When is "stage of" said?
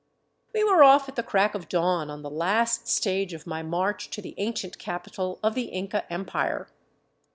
2.87-3.45